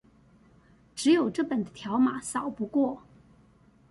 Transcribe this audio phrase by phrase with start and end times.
[0.95, 3.03] 只有這本的條碼掃不過